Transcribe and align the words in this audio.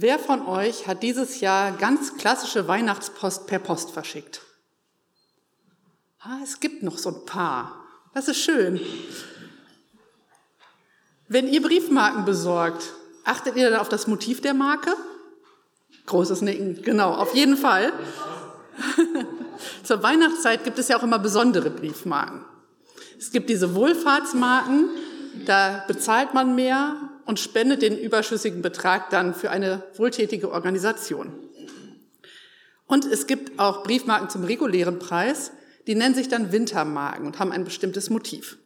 Wer 0.00 0.20
von 0.20 0.46
euch 0.46 0.86
hat 0.86 1.02
dieses 1.02 1.40
Jahr 1.40 1.72
ganz 1.72 2.16
klassische 2.16 2.68
Weihnachtspost 2.68 3.48
per 3.48 3.58
Post 3.58 3.90
verschickt? 3.90 4.42
Ah, 6.20 6.38
es 6.40 6.60
gibt 6.60 6.84
noch 6.84 6.98
so 6.98 7.08
ein 7.08 7.24
paar. 7.26 7.84
Das 8.14 8.28
ist 8.28 8.40
schön. 8.40 8.80
Wenn 11.26 11.48
ihr 11.48 11.60
Briefmarken 11.60 12.24
besorgt, 12.24 12.92
achtet 13.24 13.56
ihr 13.56 13.70
dann 13.70 13.80
auf 13.80 13.88
das 13.88 14.06
Motiv 14.06 14.40
der 14.40 14.54
Marke? 14.54 14.94
Großes 16.06 16.42
Nicken, 16.42 16.80
genau, 16.82 17.14
auf 17.14 17.34
jeden 17.34 17.56
Fall. 17.56 17.92
Zur 19.82 20.00
Weihnachtszeit 20.00 20.62
gibt 20.62 20.78
es 20.78 20.86
ja 20.86 20.96
auch 20.96 21.02
immer 21.02 21.18
besondere 21.18 21.70
Briefmarken. 21.70 22.44
Es 23.18 23.32
gibt 23.32 23.50
diese 23.50 23.74
Wohlfahrtsmarken, 23.74 24.90
da 25.44 25.82
bezahlt 25.88 26.34
man 26.34 26.54
mehr 26.54 27.17
und 27.28 27.38
spendet 27.38 27.82
den 27.82 27.98
überschüssigen 27.98 28.62
Betrag 28.62 29.10
dann 29.10 29.34
für 29.34 29.50
eine 29.50 29.84
wohltätige 29.96 30.50
Organisation. 30.50 31.30
Und 32.86 33.04
es 33.04 33.26
gibt 33.26 33.58
auch 33.58 33.82
Briefmarken 33.82 34.30
zum 34.30 34.44
regulären 34.44 34.98
Preis, 34.98 35.52
die 35.86 35.94
nennen 35.94 36.14
sich 36.14 36.28
dann 36.28 36.52
Wintermarken 36.52 37.26
und 37.26 37.38
haben 37.38 37.52
ein 37.52 37.64
bestimmtes 37.64 38.08
Motiv. 38.08 38.56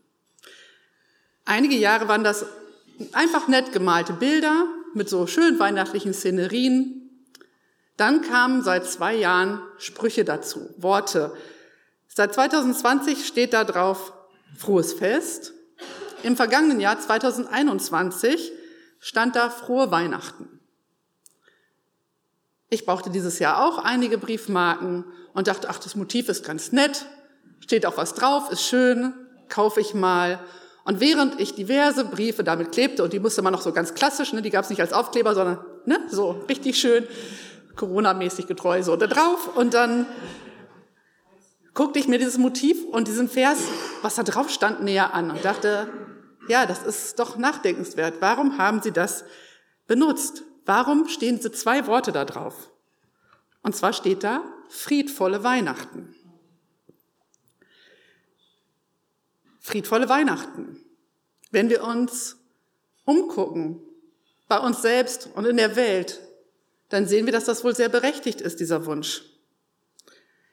Einige 1.45 1.75
Jahre 1.75 2.07
waren 2.07 2.23
das 2.23 2.47
einfach 3.11 3.49
nett 3.49 3.73
gemalte 3.73 4.13
Bilder 4.13 4.65
mit 4.95 5.09
so 5.09 5.27
schön 5.27 5.59
weihnachtlichen 5.59 6.15
Szenerien. 6.15 7.11
Dann 7.97 8.23
kamen 8.23 8.63
seit 8.63 8.87
zwei 8.87 9.17
Jahren 9.17 9.61
Sprüche 9.79 10.25
dazu, 10.25 10.73
Worte. 10.77 11.35
Seit 12.07 12.33
2020 12.33 13.27
steht 13.27 13.55
da 13.55 13.65
drauf 13.65 14.13
Frohes 14.57 14.93
Fest 14.93 15.53
im 16.25 16.37
vergangenen 16.37 16.81
Jahr 16.81 16.99
2021 16.99 18.53
stand 19.01 19.37
da 19.37 19.51
frohe 19.51 19.91
Weihnachten. 19.91 20.61
Ich 22.71 22.87
brauchte 22.87 23.11
dieses 23.11 23.39
Jahr 23.39 23.67
auch 23.67 23.79
einige 23.79 24.17
Briefmarken 24.17 25.05
und 25.35 25.47
dachte, 25.47 25.69
ach, 25.69 25.79
das 25.79 25.95
Motiv 25.95 26.29
ist 26.29 26.45
ganz 26.45 26.73
nett, 26.73 27.07
steht 27.61 27.85
auch 27.85 27.97
was 27.97 28.15
drauf, 28.15 28.51
ist 28.51 28.63
schön, 28.63 29.13
kaufe 29.49 29.81
ich 29.81 29.93
mal. 29.93 30.41
Und 30.85 31.01
während 31.01 31.39
ich 31.39 31.55
diverse 31.55 32.05
Briefe 32.05 32.45
damit 32.45 32.73
klebte, 32.73 33.05
und 33.05 33.13
die 33.13 33.21
musste 33.21 33.43
man 33.43 33.53
noch 33.53 33.63
so 33.63 33.73
ganz 33.73 33.95
klassisch, 33.95 34.33
ne, 34.33 34.43
die 34.43 34.51
gab 34.51 34.65
es 34.65 34.71
nicht 34.71 34.81
als 34.81 34.93
Aufkleber, 34.93 35.35
sondern 35.35 35.59
ne, 35.85 35.99
so 36.09 36.31
richtig 36.49 36.79
schön, 36.79 37.07
Corona-mäßig 37.77 38.47
getreu 38.47 38.83
so 38.83 38.97
da 38.97 39.07
drauf. 39.07 39.57
Und 39.57 39.75
dann 39.75 40.07
guckte 41.75 41.99
ich 41.99 42.09
mir 42.09 42.19
dieses 42.19 42.39
Motiv 42.39 42.85
und 42.91 43.09
diesen 43.09 43.29
Vers, 43.29 43.59
was 44.03 44.15
da 44.15 44.23
drauf 44.23 44.51
stand, 44.51 44.83
näher 44.83 45.15
an 45.15 45.31
und 45.31 45.45
dachte, 45.45 45.89
ja, 46.49 46.67
das 46.67 46.83
ist 46.83 47.19
doch 47.19 47.37
nachdenkenswert. 47.37 48.17
Warum 48.21 48.59
haben 48.59 48.83
Sie 48.83 48.93
das 48.93 49.25
benutzt? 49.87 50.43
Warum 50.65 51.09
stehen 51.09 51.37
diese 51.37 51.53
zwei 51.53 51.87
Worte 51.87 52.13
da 52.13 52.25
drauf? 52.25 52.71
Und 53.63 53.77
zwar 53.77 53.93
steht 53.93 54.25
da 54.25 54.43
friedvolle 54.69 55.45
Weihnachten. 55.45 56.15
Friedvolle 59.61 60.09
Weihnachten. 60.09 60.85
Wenn 61.51 61.71
wir 61.71 61.85
uns 61.85 62.37
umgucken, 63.05 63.81
bei 64.49 64.59
uns 64.59 64.83
selbst 64.83 65.29
und 65.35 65.47
in 65.47 65.57
der 65.57 65.77
Welt, 65.77 66.21
dann 66.89 67.07
sehen 67.07 67.27
wir, 67.27 67.33
dass 67.33 67.45
das 67.45 67.65
wohl 67.65 67.75
sehr 67.75 67.89
berechtigt 67.89 68.41
ist, 68.41 68.61
dieser 68.61 68.85
Wunsch. 68.87 69.23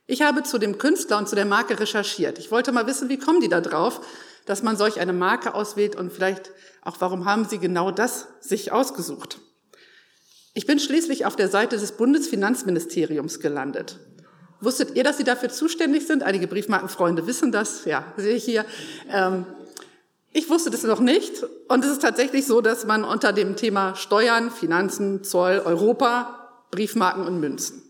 Ich 0.08 0.22
habe 0.22 0.44
zu 0.44 0.58
dem 0.58 0.78
Künstler 0.78 1.18
und 1.18 1.28
zu 1.28 1.36
der 1.36 1.46
Marke 1.46 1.80
recherchiert. 1.80 2.40
Ich 2.40 2.50
wollte 2.50 2.72
mal 2.72 2.88
wissen, 2.88 3.10
wie 3.10 3.20
kommen 3.20 3.42
die 3.42 3.50
da 3.50 3.62
drauf? 3.62 4.02
Dass 4.46 4.64
man 4.64 4.78
solch 4.78 5.00
eine 5.00 5.14
Marke 5.14 5.54
auswählt 5.54 5.96
und 5.96 6.12
vielleicht 6.12 6.52
auch, 6.84 6.98
warum 7.00 7.26
haben 7.26 7.46
Sie 7.46 7.60
genau 7.60 7.92
das 7.92 8.28
sich 8.40 8.72
ausgesucht? 8.72 9.40
Ich 10.54 10.66
bin 10.66 10.80
schließlich 10.80 11.26
auf 11.26 11.36
der 11.36 11.48
Seite 11.48 11.78
des 11.78 11.94
Bundesfinanzministeriums 11.94 13.40
gelandet. 13.40 14.00
Wusstet 14.62 14.96
ihr, 14.96 15.04
dass 15.04 15.18
Sie 15.18 15.24
dafür 15.24 15.50
zuständig 15.50 16.06
sind? 16.08 16.24
Einige 16.24 16.48
Briefmarkenfreunde 16.48 17.28
wissen 17.28 17.52
das. 17.52 17.86
Ja, 17.86 18.14
sehe 18.18 18.36
ich 18.36 18.44
hier. 18.44 18.66
Ähm, 19.10 19.46
ich 20.34 20.50
wusste 20.50 20.70
das 20.70 20.84
noch 20.84 21.00
nicht. 21.00 21.44
Und 21.68 21.86
es 21.86 21.92
ist 21.92 22.02
tatsächlich 22.02 22.46
so, 22.46 22.62
dass 22.62 22.86
man 22.86 23.04
unter 23.04 23.32
dem 23.32 23.56
Thema 23.56 23.96
Steuern, 23.96 24.52
Finanzen, 24.52 25.24
Zoll, 25.24 25.62
Europa, 25.64 26.66
Briefmarken 26.72 27.26
und 27.26 27.40
Münzen 27.40 27.89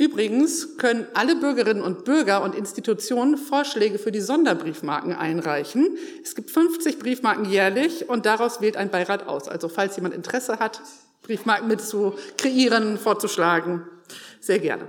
Übrigens 0.00 0.78
können 0.78 1.06
alle 1.12 1.36
Bürgerinnen 1.36 1.82
und 1.82 2.06
Bürger 2.06 2.42
und 2.42 2.54
Institutionen 2.54 3.36
Vorschläge 3.36 3.98
für 3.98 4.10
die 4.10 4.22
Sonderbriefmarken 4.22 5.14
einreichen. 5.14 5.98
Es 6.24 6.34
gibt 6.34 6.50
50 6.50 6.98
Briefmarken 6.98 7.44
jährlich 7.44 8.08
und 8.08 8.24
daraus 8.24 8.62
wählt 8.62 8.78
ein 8.78 8.90
Beirat 8.90 9.26
aus. 9.26 9.46
Also 9.46 9.68
falls 9.68 9.96
jemand 9.96 10.14
Interesse 10.14 10.58
hat, 10.58 10.80
Briefmarken 11.20 11.68
mit 11.68 11.82
zu 11.82 12.14
kreieren, 12.38 12.96
vorzuschlagen, 12.96 13.82
sehr 14.40 14.58
gerne. 14.58 14.88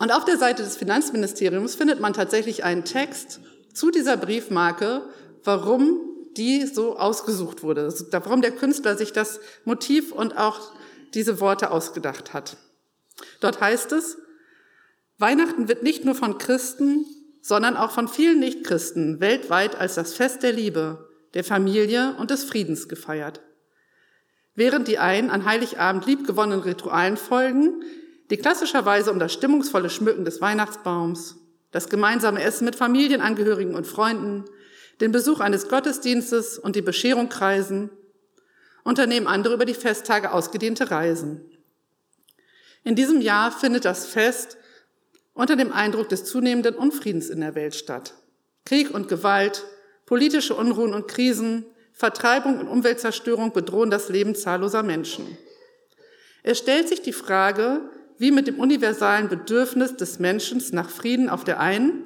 Und 0.00 0.10
auf 0.10 0.24
der 0.24 0.36
Seite 0.36 0.64
des 0.64 0.76
Finanzministeriums 0.76 1.76
findet 1.76 2.00
man 2.00 2.12
tatsächlich 2.12 2.64
einen 2.64 2.84
Text 2.84 3.38
zu 3.72 3.92
dieser 3.92 4.16
Briefmarke, 4.16 5.02
warum 5.44 6.00
die 6.36 6.66
so 6.66 6.96
ausgesucht 6.96 7.62
wurde, 7.62 7.94
warum 8.10 8.42
der 8.42 8.50
Künstler 8.50 8.96
sich 8.96 9.12
das 9.12 9.38
Motiv 9.64 10.10
und 10.10 10.36
auch 10.36 10.72
diese 11.14 11.38
Worte 11.38 11.70
ausgedacht 11.70 12.32
hat. 12.32 12.56
Dort 13.40 13.60
heißt 13.60 13.92
es, 13.92 14.18
Weihnachten 15.18 15.68
wird 15.68 15.82
nicht 15.82 16.04
nur 16.04 16.14
von 16.14 16.38
Christen, 16.38 17.04
sondern 17.42 17.76
auch 17.76 17.90
von 17.90 18.08
vielen 18.08 18.38
Nichtchristen 18.38 19.20
weltweit 19.20 19.76
als 19.76 19.94
das 19.94 20.14
Fest 20.14 20.42
der 20.42 20.52
Liebe, 20.52 21.08
der 21.34 21.44
Familie 21.44 22.14
und 22.18 22.30
des 22.30 22.44
Friedens 22.44 22.88
gefeiert. 22.88 23.40
Während 24.54 24.88
die 24.88 24.98
einen 24.98 25.30
an 25.30 25.44
Heiligabend 25.44 26.06
liebgewonnenen 26.06 26.60
Ritualen 26.60 27.16
folgen, 27.16 27.82
die 28.30 28.36
klassischerweise 28.36 29.10
um 29.10 29.18
das 29.18 29.32
stimmungsvolle 29.32 29.90
Schmücken 29.90 30.24
des 30.24 30.40
Weihnachtsbaums, 30.40 31.36
das 31.72 31.88
gemeinsame 31.88 32.42
Essen 32.42 32.64
mit 32.64 32.76
Familienangehörigen 32.76 33.74
und 33.74 33.86
Freunden, 33.86 34.44
den 35.00 35.12
Besuch 35.12 35.40
eines 35.40 35.68
Gottesdienstes 35.68 36.58
und 36.58 36.76
die 36.76 36.82
Bescherung 36.82 37.28
kreisen, 37.28 37.90
unternehmen 38.84 39.26
andere 39.26 39.54
über 39.54 39.64
die 39.64 39.74
Festtage 39.74 40.32
ausgedehnte 40.32 40.90
Reisen. 40.90 41.42
In 42.82 42.94
diesem 42.94 43.20
Jahr 43.20 43.52
findet 43.52 43.84
das 43.84 44.06
Fest 44.06 44.56
unter 45.34 45.56
dem 45.56 45.72
Eindruck 45.72 46.08
des 46.08 46.24
zunehmenden 46.24 46.74
Unfriedens 46.74 47.28
in 47.28 47.40
der 47.40 47.54
Welt 47.54 47.74
statt. 47.74 48.14
Krieg 48.64 48.90
und 48.90 49.08
Gewalt, 49.08 49.64
politische 50.06 50.54
Unruhen 50.54 50.94
und 50.94 51.08
Krisen, 51.08 51.64
Vertreibung 51.92 52.58
und 52.58 52.68
Umweltzerstörung 52.68 53.52
bedrohen 53.52 53.90
das 53.90 54.08
Leben 54.08 54.34
zahlloser 54.34 54.82
Menschen. 54.82 55.36
Es 56.42 56.58
stellt 56.58 56.88
sich 56.88 57.02
die 57.02 57.12
Frage, 57.12 57.82
wie 58.16 58.30
mit 58.30 58.46
dem 58.46 58.58
universalen 58.58 59.28
Bedürfnis 59.28 59.96
des 59.96 60.18
Menschen 60.18 60.62
nach 60.72 60.88
Frieden 60.88 61.28
auf 61.28 61.44
der 61.44 61.60
einen 61.60 62.04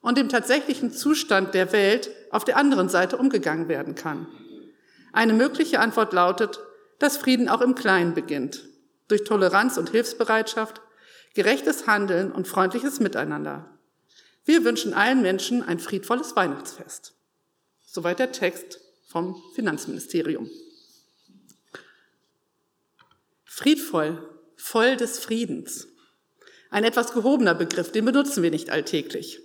und 0.00 0.18
dem 0.18 0.28
tatsächlichen 0.28 0.92
Zustand 0.92 1.54
der 1.54 1.72
Welt 1.72 2.10
auf 2.30 2.44
der 2.44 2.56
anderen 2.56 2.88
Seite 2.88 3.16
umgegangen 3.16 3.68
werden 3.68 3.94
kann. 3.94 4.26
Eine 5.12 5.32
mögliche 5.32 5.78
Antwort 5.78 6.12
lautet, 6.12 6.60
dass 6.98 7.16
Frieden 7.16 7.48
auch 7.48 7.60
im 7.60 7.76
Kleinen 7.76 8.14
beginnt 8.14 8.64
durch 9.12 9.24
Toleranz 9.24 9.76
und 9.76 9.90
Hilfsbereitschaft, 9.90 10.80
gerechtes 11.34 11.86
Handeln 11.86 12.32
und 12.32 12.48
freundliches 12.48 12.98
Miteinander. 12.98 13.78
Wir 14.46 14.64
wünschen 14.64 14.94
allen 14.94 15.20
Menschen 15.20 15.62
ein 15.62 15.78
friedvolles 15.78 16.34
Weihnachtsfest. 16.34 17.12
Soweit 17.84 18.18
der 18.18 18.32
Text 18.32 18.80
vom 19.06 19.36
Finanzministerium. 19.54 20.48
Friedvoll, 23.44 24.26
voll 24.56 24.96
des 24.96 25.18
Friedens. 25.18 25.88
Ein 26.70 26.84
etwas 26.84 27.12
gehobener 27.12 27.54
Begriff, 27.54 27.92
den 27.92 28.06
benutzen 28.06 28.42
wir 28.42 28.50
nicht 28.50 28.70
alltäglich. 28.70 29.40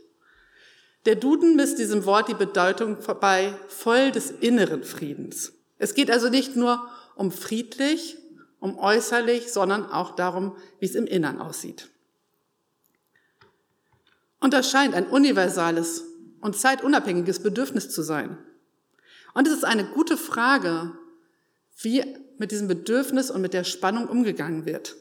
Der 1.06 1.16
Duden 1.16 1.58
misst 1.58 1.78
diesem 1.78 2.06
Wort 2.06 2.30
die 2.30 2.34
Bedeutung 2.34 3.00
bei 3.20 3.54
voll 3.68 4.12
des 4.12 4.32
inneren 4.32 4.86
Friedens. 4.86 5.52
Es 5.78 5.94
geht 5.94 6.10
also 6.10 6.30
nicht 6.30 6.56
nur 6.56 6.90
um 7.16 7.34
friedlich 7.34 8.18
um 8.60 8.78
äußerlich, 8.78 9.52
sondern 9.52 9.86
auch 9.86 10.16
darum, 10.16 10.56
wie 10.80 10.86
es 10.86 10.96
im 10.96 11.06
Innern 11.06 11.40
aussieht. 11.40 11.90
Und 14.40 14.54
das 14.54 14.70
scheint 14.70 14.94
ein 14.94 15.08
universales 15.08 16.04
und 16.42 16.56
zeitunabhängiges 16.56 17.42
Bedürfnis 17.42 17.90
zu 17.90 18.02
sein. 18.02 18.38
Und 19.34 19.48
es 19.48 19.54
ist 19.54 19.66
eine 19.66 19.86
gute 19.86 20.18
Frage, 20.18 20.94
wie 21.82 22.04
mit 22.38 22.52
diesem 22.52 22.68
Bedürfnis 22.68 23.32
und 23.32 23.42
mit 23.42 23.54
der 23.54 23.64
Spannung 23.64 24.08
umgegangen 24.08 24.66
wird. 24.66 24.96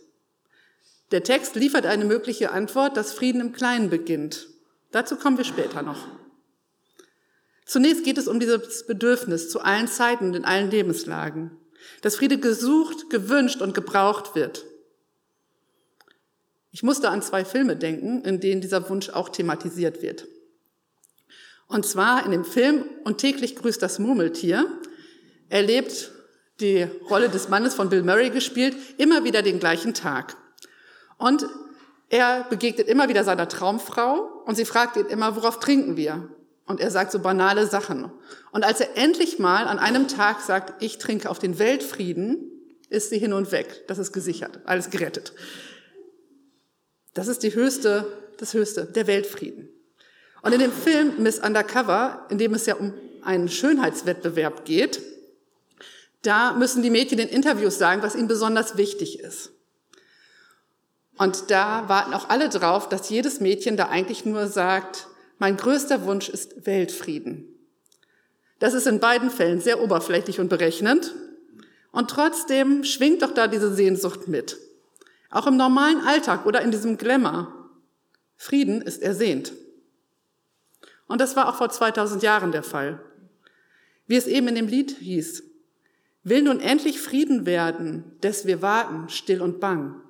Der 1.11 1.23
Text 1.23 1.55
liefert 1.55 1.87
eine 1.87 2.05
mögliche 2.05 2.51
Antwort, 2.51 2.97
dass 2.97 3.13
Frieden 3.13 3.41
im 3.41 3.53
Kleinen 3.53 3.91
beginnt. 3.91 4.49
Dazu 4.91 5.17
kommen 5.17 5.37
wir 5.37 5.45
später 5.45 5.83
noch. 5.83 6.09
Zunächst 7.65 8.05
geht 8.05 8.19
es 8.19 8.29
um 8.29 8.41
dieses 8.41 8.87
Bedürfnis 8.87 9.51
zu 9.51 9.61
allen 9.61 9.89
Zeiten 9.89 10.29
und 10.29 10.35
in 10.35 10.45
allen 10.45 10.71
Lebenslagen 10.71 11.57
dass 12.03 12.17
Friede 12.17 12.39
gesucht, 12.39 13.11
gewünscht 13.11 13.61
und 13.61 13.75
gebraucht 13.75 14.35
wird. 14.35 14.65
Ich 16.71 16.83
musste 16.83 17.09
an 17.09 17.23
zwei 17.23 17.45
Filme 17.45 17.77
denken, 17.77 18.23
in 18.23 18.41
denen 18.41 18.61
dieser 18.61 18.89
Wunsch 18.91 19.09
auch 19.09 19.31
thematisiert 19.31 20.03
wird. 20.03 20.27
Und 21.69 21.87
zwar 21.87 22.25
in 22.25 22.33
dem 22.33 22.45
Film 22.45 22.85
Und 23.05 23.19
täglich 23.19 23.57
grüßt 23.57 23.83
das 23.83 23.99
Murmeltier 23.99 24.67
erlebt 25.49 26.13
die 26.61 26.87
Rolle 27.09 27.29
des 27.29 27.49
Mannes 27.49 27.75
von 27.75 27.89
Bill 27.89 28.03
Murray 28.03 28.31
gespielt, 28.31 28.77
immer 28.99 29.25
wieder 29.25 29.43
den 29.43 29.59
gleichen 29.59 29.95
Tag. 29.95 30.37
Und 31.19 31.47
er 32.09 32.45
begegnet 32.49 32.89
immer 32.89 33.09
wieder 33.09 33.25
seiner 33.25 33.49
Traumfrau 33.49 34.43
und 34.45 34.55
sie 34.55 34.65
fragt 34.65 34.97
ihn 34.97 35.07
immer, 35.07 35.37
worauf 35.37 35.61
trinken 35.61 35.97
wir? 35.97 36.29
Und 36.67 36.81
er 36.81 36.91
sagt 36.91 37.13
so 37.13 37.21
banale 37.21 37.67
Sachen. 37.67 38.11
Und 38.51 38.65
als 38.65 38.81
er 38.81 38.97
endlich 38.97 39.39
mal 39.39 39.67
an 39.67 39.79
einem 39.79 40.09
Tag 40.09 40.41
sagt, 40.41 40.83
ich 40.83 40.99
trinke 40.99 41.31
auf 41.31 41.39
den 41.39 41.59
Weltfrieden, 41.59 42.51
ist 42.89 43.11
sie 43.11 43.19
hin 43.19 43.33
und 43.33 43.53
weg. 43.53 43.85
Das 43.87 43.99
ist 43.99 44.13
gesichert, 44.13 44.61
alles 44.65 44.91
gerettet. 44.91 45.33
Das 47.15 47.29
ist 47.29 47.43
die 47.43 47.55
höchste, 47.55 48.07
das 48.39 48.53
höchste, 48.53 48.85
der 48.85 49.07
Weltfrieden. 49.07 49.69
Und 50.43 50.53
in 50.53 50.61
dem 50.61 50.73
Film 50.73 51.23
Miss 51.23 51.39
Undercover, 51.39 52.27
in 52.31 52.39
dem 52.39 52.55
es 52.55 52.67
ja 52.67 52.75
um 52.75 52.93
einen 53.23 53.49
Schönheitswettbewerb 53.49 54.65
geht, 54.65 55.01
da 56.23 56.53
müssen 56.53 56.83
die 56.83 56.91
Mädchen 56.91 57.19
in 57.19 57.29
Interviews 57.29 57.79
sagen, 57.79 58.03
was 58.03 58.17
ihnen 58.17 58.29
besonders 58.29 58.77
wichtig 58.77 59.21
ist. 59.21 59.51
Und 61.19 61.51
da 61.51 61.89
warten 61.89 62.13
auch 62.13 62.29
alle 62.29 62.49
drauf, 62.49 62.89
dass 62.89 63.09
jedes 63.09 63.41
Mädchen 63.41 63.77
da 63.77 63.89
eigentlich 63.89 64.25
nur 64.25 64.49
sagt, 64.49 65.07
mein 65.39 65.57
größter 65.57 66.05
Wunsch 66.05 66.29
ist 66.29 66.67
Weltfrieden. 66.67 67.45
Das 68.59 68.75
ist 68.75 68.87
in 68.87 69.01
beiden 69.01 69.31
Fällen 69.31 69.61
sehr 69.61 69.83
oberflächlich 69.83 70.41
und 70.41 70.49
berechnend. 70.49 71.15
Und 71.93 72.11
trotzdem 72.11 72.85
schwingt 72.85 73.23
doch 73.23 73.33
da 73.33 73.47
diese 73.47 73.75
Sehnsucht 73.75 74.29
mit. 74.29 74.57
Auch 75.31 75.47
im 75.47 75.57
normalen 75.57 76.01
Alltag 76.01 76.47
oder 76.47 76.63
in 76.63 76.71
diesem 76.71 76.97
Glamour. 76.97 77.53
Frieden 78.37 78.83
ist 78.83 79.03
ersehnt. 79.03 79.53
Und 81.07 81.21
das 81.21 81.37
war 81.37 81.49
auch 81.49 81.57
vor 81.57 81.69
2000 81.69 82.23
Jahren 82.23 82.53
der 82.53 82.63
Fall. 82.63 83.01
Wie 84.07 84.17
es 84.17 84.27
eben 84.27 84.49
in 84.49 84.55
dem 84.55 84.69
Lied 84.69 84.97
hieß. 84.99 85.43
Will 86.23 86.43
nun 86.43 86.61
endlich 86.61 87.01
Frieden 87.01 87.47
werden, 87.47 88.05
des 88.23 88.47
wir 88.47 88.63
warten, 88.63 89.09
still 89.09 89.41
und 89.41 89.61
bang. 89.61 90.01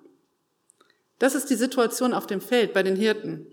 Das 1.19 1.35
ist 1.35 1.51
die 1.51 1.57
Situation 1.57 2.15
auf 2.15 2.27
dem 2.27 2.41
Feld 2.41 2.73
bei 2.73 2.83
den 2.83 2.97
Hirten. 2.97 3.47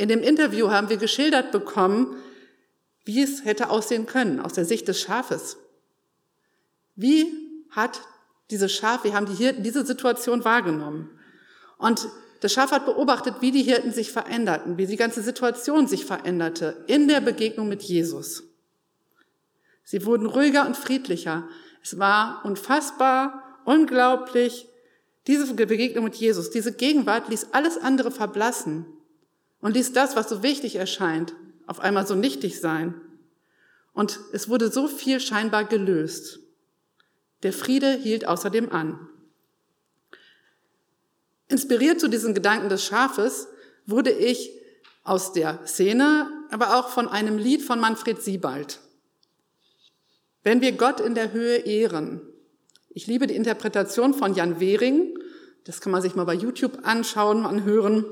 In 0.00 0.08
dem 0.08 0.22
Interview 0.22 0.70
haben 0.70 0.88
wir 0.88 0.96
geschildert 0.96 1.52
bekommen, 1.52 2.16
wie 3.04 3.20
es 3.20 3.44
hätte 3.44 3.68
aussehen 3.68 4.06
können 4.06 4.40
aus 4.40 4.54
der 4.54 4.64
Sicht 4.64 4.88
des 4.88 4.98
Schafes. 4.98 5.58
Wie 6.96 7.26
hat 7.68 8.00
dieses 8.50 8.72
Schaf, 8.72 9.04
wie 9.04 9.12
haben 9.12 9.26
die 9.26 9.34
Hirten 9.34 9.62
diese 9.62 9.84
Situation 9.84 10.42
wahrgenommen? 10.42 11.10
Und 11.76 12.08
das 12.40 12.54
Schaf 12.54 12.72
hat 12.72 12.86
beobachtet, 12.86 13.42
wie 13.42 13.50
die 13.50 13.62
Hirten 13.62 13.92
sich 13.92 14.10
veränderten, 14.10 14.78
wie 14.78 14.86
die 14.86 14.96
ganze 14.96 15.20
Situation 15.20 15.86
sich 15.86 16.06
veränderte 16.06 16.82
in 16.86 17.06
der 17.06 17.20
Begegnung 17.20 17.68
mit 17.68 17.82
Jesus. 17.82 18.44
Sie 19.84 20.06
wurden 20.06 20.24
ruhiger 20.24 20.64
und 20.64 20.78
friedlicher. 20.78 21.46
Es 21.82 21.98
war 21.98 22.40
unfassbar, 22.46 23.60
unglaublich, 23.66 24.66
diese 25.26 25.52
Begegnung 25.52 26.04
mit 26.04 26.14
Jesus, 26.14 26.48
diese 26.48 26.72
Gegenwart 26.72 27.28
ließ 27.28 27.48
alles 27.52 27.76
andere 27.76 28.10
verblassen 28.10 28.86
und 29.60 29.74
ließ 29.74 29.92
das, 29.92 30.16
was 30.16 30.28
so 30.28 30.42
wichtig 30.42 30.76
erscheint, 30.76 31.34
auf 31.66 31.80
einmal 31.80 32.06
so 32.06 32.14
nichtig 32.14 32.60
sein. 32.60 33.00
Und 33.92 34.20
es 34.32 34.48
wurde 34.48 34.70
so 34.70 34.88
viel 34.88 35.20
scheinbar 35.20 35.64
gelöst. 35.64 36.40
Der 37.42 37.52
Friede 37.52 37.92
hielt 37.92 38.26
außerdem 38.26 38.70
an. 38.70 39.08
Inspiriert 41.48 42.00
zu 42.00 42.08
diesen 42.08 42.34
Gedanken 42.34 42.68
des 42.68 42.84
Schafes 42.84 43.48
wurde 43.86 44.10
ich 44.10 44.52
aus 45.02 45.32
der 45.32 45.66
Szene, 45.66 46.30
aber 46.50 46.78
auch 46.78 46.88
von 46.88 47.08
einem 47.08 47.38
Lied 47.38 47.62
von 47.62 47.80
Manfred 47.80 48.22
Siebald. 48.22 48.78
Wenn 50.42 50.60
wir 50.60 50.72
Gott 50.72 51.00
in 51.00 51.14
der 51.14 51.32
Höhe 51.32 51.58
ehren, 51.58 52.22
ich 52.92 53.06
liebe 53.06 53.26
die 53.26 53.36
Interpretation 53.36 54.14
von 54.14 54.34
Jan 54.34 54.58
Wehring. 54.58 55.16
Das 55.64 55.80
kann 55.80 55.92
man 55.92 56.02
sich 56.02 56.16
mal 56.16 56.24
bei 56.24 56.34
YouTube 56.34 56.80
anschauen, 56.82 57.46
anhören. 57.46 58.04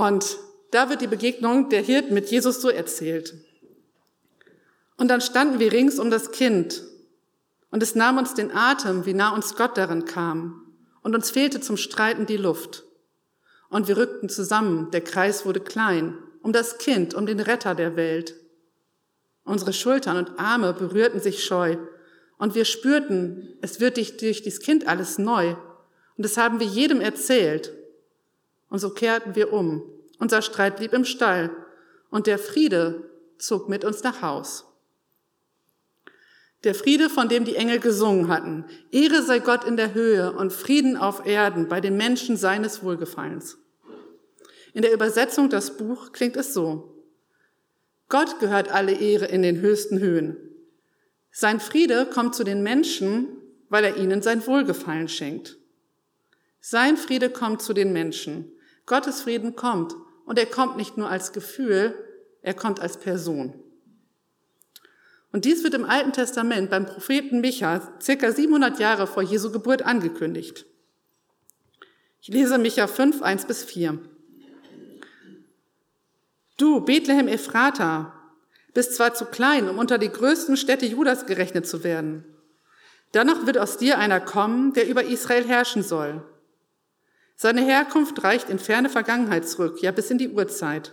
Und 0.00 0.38
da 0.70 0.88
wird 0.88 1.02
die 1.02 1.06
Begegnung 1.06 1.68
der 1.68 1.82
Hirten 1.82 2.14
mit 2.14 2.30
Jesus 2.30 2.62
so 2.62 2.70
erzählt. 2.70 3.34
Und 4.96 5.08
dann 5.08 5.20
standen 5.20 5.58
wir 5.58 5.72
rings 5.72 5.98
um 5.98 6.10
das 6.10 6.30
Kind. 6.30 6.82
Und 7.70 7.82
es 7.82 7.94
nahm 7.94 8.16
uns 8.16 8.32
den 8.32 8.50
Atem, 8.50 9.04
wie 9.04 9.12
nah 9.12 9.34
uns 9.34 9.56
Gott 9.56 9.76
darin 9.76 10.06
kam. 10.06 10.72
Und 11.02 11.14
uns 11.14 11.30
fehlte 11.30 11.60
zum 11.60 11.76
Streiten 11.76 12.24
die 12.24 12.38
Luft. 12.38 12.84
Und 13.68 13.88
wir 13.88 13.98
rückten 13.98 14.30
zusammen, 14.30 14.90
der 14.90 15.02
Kreis 15.02 15.44
wurde 15.44 15.60
klein, 15.60 16.16
um 16.42 16.54
das 16.54 16.78
Kind, 16.78 17.12
um 17.12 17.26
den 17.26 17.38
Retter 17.38 17.74
der 17.74 17.94
Welt. 17.94 18.36
Unsere 19.44 19.74
Schultern 19.74 20.16
und 20.16 20.38
Arme 20.38 20.72
berührten 20.72 21.20
sich 21.20 21.44
scheu, 21.44 21.76
und 22.38 22.54
wir 22.54 22.64
spürten, 22.64 23.58
es 23.60 23.80
wird 23.80 23.98
durch 23.98 24.16
dieses 24.16 24.60
Kind 24.60 24.88
alles 24.88 25.18
neu. 25.18 25.56
Und 26.16 26.24
das 26.24 26.38
haben 26.38 26.58
wir 26.58 26.66
jedem 26.66 27.02
erzählt. 27.02 27.74
Und 28.70 28.78
so 28.78 28.90
kehrten 28.90 29.34
wir 29.34 29.52
um. 29.52 29.82
Unser 30.18 30.40
Streit 30.40 30.76
blieb 30.76 30.94
im 30.94 31.04
Stall. 31.04 31.50
Und 32.08 32.26
der 32.26 32.38
Friede 32.38 33.10
zog 33.38 33.68
mit 33.68 33.84
uns 33.84 34.02
nach 34.02 34.22
Haus. 34.22 34.64
Der 36.64 36.74
Friede, 36.74 37.08
von 37.08 37.28
dem 37.28 37.44
die 37.44 37.56
Engel 37.56 37.80
gesungen 37.80 38.28
hatten. 38.28 38.64
Ehre 38.90 39.22
sei 39.22 39.38
Gott 39.38 39.64
in 39.64 39.76
der 39.76 39.94
Höhe 39.94 40.32
und 40.32 40.52
Frieden 40.52 40.96
auf 40.96 41.26
Erden 41.26 41.68
bei 41.68 41.80
den 41.80 41.96
Menschen 41.96 42.36
seines 42.36 42.82
Wohlgefallens. 42.82 43.58
In 44.74 44.82
der 44.82 44.92
Übersetzung 44.92 45.48
das 45.48 45.76
Buch 45.76 46.12
klingt 46.12 46.36
es 46.36 46.54
so. 46.54 46.94
Gott 48.08 48.40
gehört 48.40 48.70
alle 48.70 48.92
Ehre 48.92 49.26
in 49.26 49.42
den 49.42 49.60
höchsten 49.60 50.00
Höhen. 50.00 50.36
Sein 51.32 51.60
Friede 51.60 52.06
kommt 52.06 52.34
zu 52.34 52.44
den 52.44 52.62
Menschen, 52.62 53.28
weil 53.68 53.84
er 53.84 53.96
ihnen 53.96 54.20
sein 54.20 54.46
Wohlgefallen 54.46 55.08
schenkt. 55.08 55.56
Sein 56.60 56.96
Friede 56.96 57.30
kommt 57.30 57.62
zu 57.62 57.72
den 57.72 57.92
Menschen. 57.92 58.52
Gottes 58.90 59.22
Frieden 59.22 59.54
kommt. 59.54 59.94
Und 60.26 60.36
er 60.36 60.46
kommt 60.46 60.76
nicht 60.76 60.96
nur 60.96 61.08
als 61.08 61.32
Gefühl, 61.32 61.94
er 62.42 62.54
kommt 62.54 62.80
als 62.80 62.98
Person. 62.98 63.54
Und 65.32 65.44
dies 65.44 65.62
wird 65.62 65.74
im 65.74 65.84
Alten 65.84 66.12
Testament 66.12 66.70
beim 66.70 66.86
Propheten 66.86 67.40
Micha 67.40 67.96
circa 68.02 68.32
700 68.32 68.80
Jahre 68.80 69.06
vor 69.06 69.22
Jesu 69.22 69.52
Geburt 69.52 69.82
angekündigt. 69.82 70.66
Ich 72.20 72.28
lese 72.28 72.58
Micha 72.58 72.88
5, 72.88 73.22
1 73.22 73.46
bis 73.46 73.62
4. 73.62 73.98
Du, 76.56 76.80
Bethlehem 76.80 77.28
Ephrata, 77.28 78.12
bist 78.74 78.96
zwar 78.96 79.14
zu 79.14 79.26
klein, 79.26 79.68
um 79.68 79.78
unter 79.78 79.98
die 79.98 80.10
größten 80.10 80.56
Städte 80.56 80.86
Judas 80.86 81.26
gerechnet 81.26 81.66
zu 81.66 81.84
werden. 81.84 82.24
Dennoch 83.14 83.46
wird 83.46 83.56
aus 83.56 83.78
dir 83.78 83.98
einer 83.98 84.20
kommen, 84.20 84.72
der 84.72 84.88
über 84.88 85.04
Israel 85.04 85.46
herrschen 85.46 85.84
soll. 85.84 86.24
Seine 87.42 87.62
Herkunft 87.62 88.22
reicht 88.22 88.50
in 88.50 88.58
ferne 88.58 88.90
Vergangenheit 88.90 89.48
zurück, 89.48 89.80
ja 89.80 89.92
bis 89.92 90.10
in 90.10 90.18
die 90.18 90.28
Urzeit. 90.28 90.92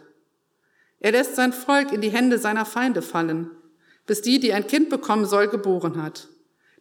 Er 1.02 1.12
lässt 1.12 1.36
sein 1.36 1.52
Volk 1.52 1.92
in 1.92 2.00
die 2.00 2.08
Hände 2.08 2.40
seiner 2.40 2.64
Feinde 2.64 3.02
fallen, 3.02 3.52
bis 4.06 4.22
die, 4.22 4.40
die 4.40 4.54
ein 4.54 4.66
Kind 4.66 4.90
bekommen 4.90 5.26
soll, 5.26 5.50
geboren 5.50 6.02
hat. 6.02 6.30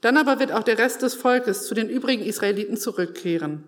Dann 0.02 0.18
aber 0.18 0.38
wird 0.38 0.52
auch 0.52 0.62
der 0.62 0.78
Rest 0.78 1.02
des 1.02 1.16
Volkes 1.16 1.66
zu 1.66 1.74
den 1.74 1.88
übrigen 1.88 2.22
Israeliten 2.22 2.76
zurückkehren. 2.76 3.64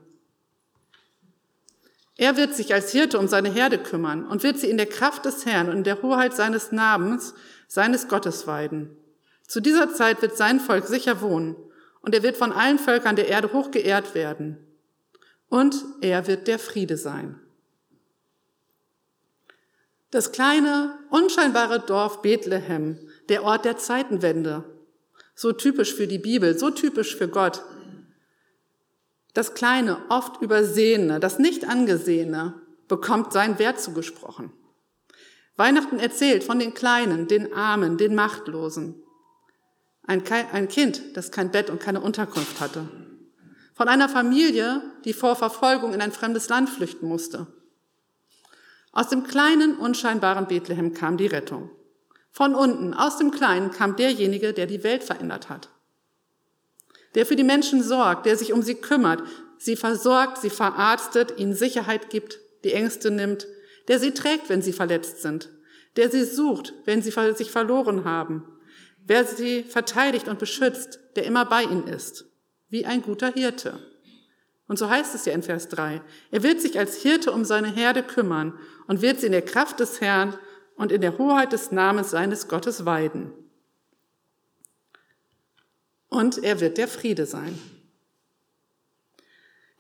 Er 2.17 2.37
wird 2.37 2.55
sich 2.55 2.73
als 2.73 2.93
Hirte 2.93 3.19
um 3.19 3.27
seine 3.27 3.53
Herde 3.53 3.79
kümmern 3.79 4.25
und 4.25 4.45
wird 4.45 4.61
sie 4.61 4.71
in 4.71 4.77
der 4.77 4.87
Kraft 4.87 5.25
des 5.25 5.47
Herrn 5.47 5.69
und 5.69 5.79
in 5.79 5.85
der 5.85 6.01
Hoheit 6.01 6.33
seines 6.33 6.71
Namens, 6.71 7.35
seines 7.67 8.07
Gottes 8.07 8.47
weiden. 8.47 8.97
Zu 9.49 9.59
dieser 9.59 9.93
Zeit 9.93 10.23
wird 10.23 10.37
sein 10.37 10.61
Volk 10.61 10.87
sicher 10.87 11.21
wohnen 11.23 11.57
und 12.03 12.15
er 12.15 12.23
wird 12.23 12.37
von 12.37 12.53
allen 12.53 12.79
Völkern 12.79 13.17
der 13.17 13.27
Erde 13.27 13.53
hoch 13.53 13.73
geehrt 13.73 14.15
werden. 14.15 14.65
Und 15.49 15.85
er 16.01 16.27
wird 16.27 16.47
der 16.47 16.59
Friede 16.59 16.97
sein. 16.97 17.41
Das 20.11 20.33
kleine, 20.33 20.99
unscheinbare 21.11 21.81
Dorf 21.81 22.23
Bethlehem, 22.23 22.99
der 23.29 23.45
Ort 23.45 23.65
der 23.65 23.77
Zeitenwende, 23.77 24.65
so 25.35 25.53
typisch 25.53 25.95
für 25.95 26.07
die 26.07 26.19
Bibel, 26.19 26.59
so 26.59 26.71
typisch 26.71 27.15
für 27.17 27.29
Gott, 27.29 27.63
das 29.35 29.55
Kleine, 29.55 29.99
oft 30.09 30.43
Übersehene, 30.43 31.21
das 31.21 31.39
Nicht-Angesehene 31.39 32.61
bekommt 32.89 33.33
seinen 33.33 33.61
Wert 33.61 33.81
zugesprochen. 33.81 34.53
Weihnachten 35.57 36.01
erzählt 36.01 36.43
von 36.43 36.59
den 36.59 36.75
Kleinen, 36.75 37.29
den 37.29 37.53
Armen, 37.53 37.99
den 37.99 38.17
Machtlosen. 38.17 39.01
Ein 40.05 40.69
Kind, 40.69 41.17
das 41.17 41.31
kein 41.31 41.53
Bett 41.53 41.71
und 41.71 41.81
keine 41.81 42.01
Unterkunft 42.01 42.61
hatte. 42.61 42.89
Von 43.79 43.89
einer 43.89 44.11
Familie, 44.11 44.83
die 45.07 45.15
vor 45.15 45.37
Verfolgung 45.37 45.95
in 45.95 46.03
ein 46.03 46.13
fremdes 46.13 46.51
Land 46.51 46.69
flüchten 46.69 47.09
musste. 47.09 47.47
Aus 48.93 49.09
dem 49.09 49.25
kleinen, 49.25 49.79
unscheinbaren 49.79 50.49
Bethlehem 50.49 50.93
kam 50.93 51.17
die 51.17 51.29
Rettung. 51.29 51.71
Von 52.31 52.55
unten, 52.55 52.93
aus 52.93 53.17
dem 53.17 53.31
Kleinen, 53.31 53.71
kam 53.71 53.97
derjenige, 53.97 54.53
der 54.53 54.67
die 54.67 54.85
Welt 54.85 55.03
verändert 55.03 55.49
hat 55.49 55.71
der 57.15 57.27
für 57.27 57.35
die 57.35 57.45
Menschen 57.45 57.83
sorgt, 57.83 58.27
der 58.27 58.37
sich 58.37 58.53
um 58.53 58.63
sie 58.63 58.77
kümmert, 58.77 59.23
sie 59.59 59.75
versorgt, 59.75 60.39
sie 60.39 60.51
verarztet, 60.51 61.35
ihnen 61.37 61.55
Sicherheit 61.55 62.11
gibt, 62.11 62.39
die 62.65 62.73
Ängste 62.73 63.11
nimmt, 63.11 63.47
der 63.89 63.99
sie 63.99 64.13
trägt, 64.13 64.49
wenn 64.49 64.63
sie 64.63 64.73
verletzt 64.73 65.23
sind, 65.23 65.51
der 65.97 66.11
sie 66.11 66.25
sucht, 66.25 66.75
wenn 66.85 67.03
sie 67.03 67.13
sich 67.35 67.51
verloren 67.51 68.05
haben, 68.05 68.45
wer 69.05 69.25
sie 69.25 69.65
verteidigt 69.65 70.29
und 70.29 70.39
beschützt, 70.39 71.01
der 71.17 71.25
immer 71.25 71.45
bei 71.45 71.65
ihnen 71.65 71.89
ist, 71.89 72.27
wie 72.69 72.87
ein 72.87 73.03
guter 73.03 73.33
Hirte. 73.33 73.79
Und 74.67 74.79
so 74.79 74.91
heißt 74.91 75.15
es 75.15 75.25
ja 75.25 75.33
in 75.33 75.43
Vers 75.43 75.69
3. 75.69 76.03
Er 76.31 76.43
wird 76.43 76.61
sich 76.61 76.79
als 76.79 76.97
Hirte 76.97 77.33
um 77.33 77.45
seine 77.45 77.69
Herde 77.69 78.03
kümmern 78.03 78.59
und 78.87 79.01
wird 79.01 79.21
sie 79.21 79.27
in 79.27 79.33
der 79.33 79.43
Kraft 79.43 79.81
des 79.81 80.01
Herrn 80.01 80.39
und 80.77 80.93
in 80.93 81.01
der 81.01 81.17
Hoheit 81.19 81.53
des 81.53 81.73
Namens 81.73 82.11
seines 82.11 82.49
Gottes 82.49 82.85
weiden. 82.85 83.33
Und 86.09 86.43
er 86.43 86.61
wird 86.61 86.79
der 86.79 86.89
Friede 86.89 87.27
sein. 87.27 87.59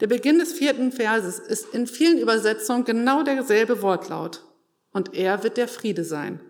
Der 0.00 0.07
Beginn 0.07 0.38
des 0.38 0.52
vierten 0.52 0.92
Verses 0.92 1.38
ist 1.38 1.75
in 1.75 1.87
vielen 1.87 2.18
Übersetzungen 2.18 2.85
genau 2.85 3.23
derselbe 3.23 3.83
Wortlaut. 3.83 4.45
Und 4.92 5.14
er 5.14 5.42
wird 5.42 5.57
der 5.57 5.68
Friede 5.68 6.04
sein. 6.04 6.40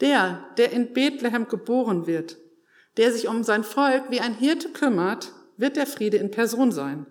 Der, 0.00 0.44
der 0.56 0.72
in 0.72 0.92
Bethlehem 0.92 1.48
geboren 1.48 2.06
wird, 2.06 2.36
der 2.96 3.12
sich 3.12 3.28
um 3.28 3.44
sein 3.44 3.64
Volk 3.64 4.04
wie 4.10 4.20
ein 4.20 4.34
Hirte 4.34 4.70
kümmert, 4.70 5.32
wird 5.56 5.76
der 5.76 5.86
Friede 5.86 6.16
in 6.16 6.30
Person 6.30 6.72
sein. 6.72 7.06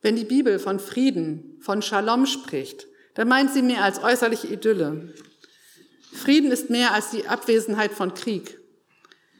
Wenn 0.00 0.16
die 0.16 0.24
Bibel 0.24 0.58
von 0.58 0.80
Frieden, 0.80 1.58
von 1.60 1.80
Shalom 1.80 2.26
spricht, 2.26 2.86
dann 3.14 3.28
meint 3.28 3.52
sie 3.52 3.62
mehr 3.62 3.84
als 3.84 4.02
äußerliche 4.02 4.48
Idylle. 4.48 5.14
Frieden 6.12 6.50
ist 6.50 6.70
mehr 6.70 6.92
als 6.92 7.10
die 7.10 7.26
Abwesenheit 7.28 7.92
von 7.92 8.12
Krieg. 8.14 8.58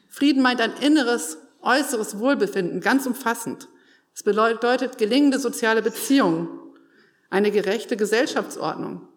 Frieden 0.09 0.41
meint 0.41 0.61
ein 0.61 0.73
inneres, 0.77 1.37
äußeres 1.61 2.19
Wohlbefinden, 2.19 2.81
ganz 2.81 3.05
umfassend. 3.05 3.67
Es 4.15 4.23
bedeutet 4.23 4.97
gelingende 4.97 5.39
soziale 5.39 5.81
Beziehungen, 5.81 6.47
eine 7.29 7.51
gerechte 7.51 7.97
Gesellschaftsordnung. 7.97 9.07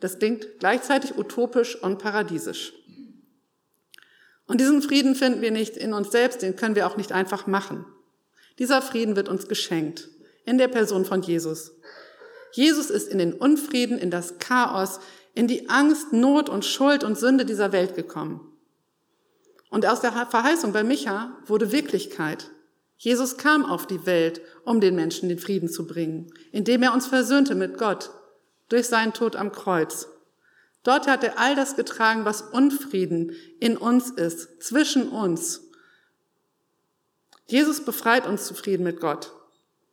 Das 0.00 0.18
klingt 0.18 0.58
gleichzeitig 0.58 1.16
utopisch 1.16 1.80
und 1.80 1.98
paradiesisch. 1.98 2.72
Und 4.52 4.60
diesen 4.60 4.82
Frieden 4.82 5.14
finden 5.14 5.40
wir 5.40 5.50
nicht 5.50 5.78
in 5.78 5.94
uns 5.94 6.10
selbst, 6.10 6.42
den 6.42 6.56
können 6.56 6.74
wir 6.74 6.86
auch 6.86 6.98
nicht 6.98 7.10
einfach 7.10 7.46
machen. 7.46 7.86
Dieser 8.58 8.82
Frieden 8.82 9.16
wird 9.16 9.30
uns 9.30 9.48
geschenkt 9.48 10.10
in 10.44 10.58
der 10.58 10.68
Person 10.68 11.06
von 11.06 11.22
Jesus. 11.22 11.72
Jesus 12.52 12.90
ist 12.90 13.08
in 13.08 13.16
den 13.16 13.32
Unfrieden, 13.32 13.96
in 13.96 14.10
das 14.10 14.38
Chaos, 14.40 15.00
in 15.32 15.48
die 15.48 15.70
Angst, 15.70 16.12
Not 16.12 16.50
und 16.50 16.66
Schuld 16.66 17.02
und 17.02 17.18
Sünde 17.18 17.46
dieser 17.46 17.72
Welt 17.72 17.94
gekommen. 17.94 18.46
Und 19.70 19.86
aus 19.86 20.02
der 20.02 20.12
Verheißung 20.12 20.74
bei 20.74 20.84
Micha 20.84 21.34
wurde 21.46 21.72
Wirklichkeit. 21.72 22.50
Jesus 22.98 23.38
kam 23.38 23.64
auf 23.64 23.86
die 23.86 24.04
Welt, 24.04 24.42
um 24.66 24.82
den 24.82 24.94
Menschen 24.94 25.30
den 25.30 25.38
Frieden 25.38 25.70
zu 25.70 25.86
bringen, 25.86 26.30
indem 26.50 26.82
er 26.82 26.92
uns 26.92 27.06
versöhnte 27.06 27.54
mit 27.54 27.78
Gott 27.78 28.10
durch 28.68 28.86
seinen 28.86 29.14
Tod 29.14 29.34
am 29.34 29.50
Kreuz. 29.50 30.08
Dort 30.82 31.06
hat 31.06 31.22
er 31.22 31.38
all 31.38 31.54
das 31.54 31.76
getragen, 31.76 32.24
was 32.24 32.42
Unfrieden 32.42 33.32
in 33.60 33.76
uns 33.76 34.10
ist, 34.10 34.62
zwischen 34.62 35.08
uns. 35.08 35.62
Jesus 37.46 37.84
befreit 37.84 38.26
uns 38.26 38.46
zu 38.46 38.54
Frieden 38.54 38.84
mit 38.84 39.00
Gott. 39.00 39.32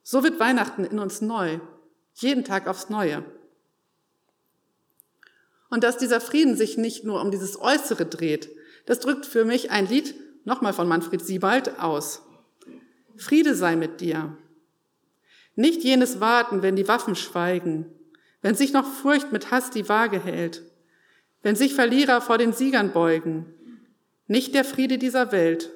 So 0.02 0.24
wird 0.24 0.40
Weihnachten 0.40 0.86
in 0.86 0.98
uns 0.98 1.22
neu, 1.22 1.60
jeden 2.16 2.44
Tag 2.44 2.68
aufs 2.68 2.90
Neue. 2.90 3.24
Und 5.70 5.84
dass 5.84 5.98
dieser 5.98 6.22
Frieden 6.22 6.58
sich 6.58 6.78
nicht 6.78 7.04
nur 7.04 7.22
um 7.22 7.30
dieses 7.30 7.60
Äußere 7.62 8.06
dreht, 8.06 8.50
das 8.88 9.00
drückt 9.00 9.26
für 9.28 9.46
mich 9.46 9.70
ein 9.70 9.88
Lied, 9.88 10.16
nochmal 10.46 10.74
von 10.74 10.88
Manfred 10.88 11.24
Siebald, 11.24 11.80
aus. 11.80 12.24
Friede 13.18 13.54
sei 13.54 13.76
mit 13.76 14.02
dir. 14.02 14.36
Nicht 15.56 15.84
jenes 15.84 16.20
Warten, 16.20 16.64
wenn 16.64 16.76
die 16.76 16.88
Waffen 16.88 17.16
schweigen, 17.16 17.86
wenn 18.42 18.56
sich 18.56 18.74
noch 18.74 18.86
Furcht 18.86 19.32
mit 19.32 19.52
Hass 19.52 19.70
die 19.70 19.90
Waage 19.90 20.20
hält, 20.20 20.64
wenn 21.42 21.56
sich 21.56 21.74
Verlierer 21.74 22.22
vor 22.22 22.38
den 22.38 22.54
Siegern 22.54 22.92
beugen. 22.92 23.54
Nicht 24.28 24.54
der 24.54 24.66
Friede 24.66 24.98
dieser 24.98 25.32
Welt. 25.32 25.72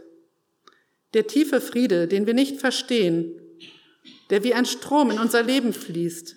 Der 1.13 1.27
tiefe 1.27 1.62
Friede, 1.62 2.08
den 2.08 2.25
wir 2.25 2.34
nicht 2.34 2.60
verstehen, 2.60 3.39
der 4.29 4.43
wie 4.43 4.53
ein 4.53 4.65
Strom 4.65 5.12
in 5.12 5.20
unser 5.20 5.43
Leben 5.43 5.74
fließt, 5.74 6.36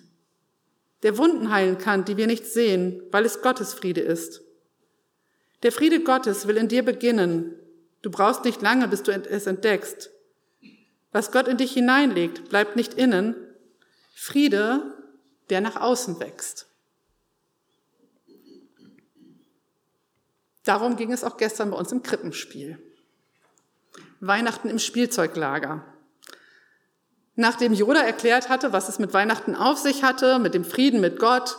der 1.03 1.17
Wunden 1.17 1.51
heilen 1.51 1.77
kann, 1.77 2.05
die 2.05 2.17
wir 2.17 2.27
nicht 2.27 2.45
sehen, 2.45 3.01
weil 3.11 3.25
es 3.25 3.41
Gottes 3.41 3.73
Friede 3.73 4.01
ist. 4.01 4.41
Der 5.63 5.71
Friede 5.71 6.03
Gottes 6.03 6.47
will 6.47 6.57
in 6.57 6.67
dir 6.67 6.83
beginnen. 6.83 7.55
Du 8.01 8.11
brauchst 8.11 8.45
nicht 8.45 8.61
lange, 8.61 8.87
bis 8.87 9.03
du 9.03 9.11
es 9.11 9.47
entdeckst. 9.47 10.11
Was 11.11 11.31
Gott 11.31 11.47
in 11.47 11.57
dich 11.57 11.73
hineinlegt, 11.73 12.49
bleibt 12.49 12.75
nicht 12.75 12.93
innen. 12.93 13.35
Friede, 14.13 14.93
der 15.49 15.61
nach 15.61 15.75
außen 15.79 16.19
wächst. 16.19 16.66
Darum 20.67 20.97
ging 20.97 21.13
es 21.13 21.23
auch 21.23 21.37
gestern 21.37 21.71
bei 21.71 21.77
uns 21.77 21.93
im 21.93 22.03
Krippenspiel. 22.03 22.77
Weihnachten 24.19 24.69
im 24.69 24.79
Spielzeuglager. 24.79 25.85
Nachdem 27.35 27.71
Joda 27.71 28.01
erklärt 28.01 28.49
hatte, 28.49 28.73
was 28.73 28.89
es 28.89 28.99
mit 28.99 29.13
Weihnachten 29.13 29.55
auf 29.55 29.77
sich 29.77 30.03
hatte, 30.03 30.39
mit 30.39 30.53
dem 30.53 30.65
Frieden 30.65 30.99
mit 30.99 31.19
Gott, 31.19 31.55